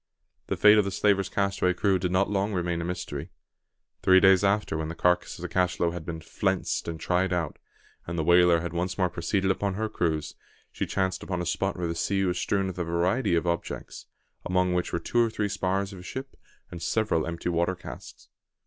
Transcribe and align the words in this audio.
The 0.47 0.57
fate 0.57 0.79
of 0.79 0.83
the 0.83 0.89
slaver's 0.89 1.29
castaway 1.29 1.75
crew 1.75 1.99
did 1.99 2.11
not 2.11 2.27
long 2.27 2.53
remain 2.53 2.81
a 2.81 2.83
mystery. 2.83 3.29
Three 4.01 4.19
days 4.19 4.43
after, 4.43 4.75
when 4.75 4.87
the 4.87 4.95
carcass 4.95 5.37
of 5.37 5.43
the 5.43 5.47
cachalot 5.47 5.93
had 5.93 6.07
been 6.07 6.21
"flensed" 6.21 6.87
and 6.87 6.99
tried 6.99 7.31
out, 7.31 7.59
and 8.07 8.17
the 8.17 8.23
whaler 8.23 8.61
had 8.61 8.73
once 8.73 8.97
more 8.97 9.11
proceeded 9.11 9.51
upon 9.51 9.75
her 9.75 9.87
cruise, 9.89 10.33
she 10.71 10.87
chanced 10.87 11.21
upon 11.21 11.39
a 11.39 11.45
spot 11.45 11.77
where 11.77 11.85
the 11.85 11.93
sea 11.93 12.23
was 12.25 12.39
strewn 12.39 12.65
with 12.65 12.79
a 12.79 12.83
variety 12.83 13.35
of 13.35 13.45
objects, 13.45 14.07
among 14.43 14.73
which 14.73 14.91
were 14.91 14.97
two 14.97 15.23
or 15.23 15.29
three 15.29 15.47
spars 15.47 15.93
of 15.93 15.99
a 15.99 16.01
ship, 16.01 16.35
and 16.71 16.81
several 16.81 17.27
empty 17.27 17.49
water 17.49 17.75
casks. 17.75 18.27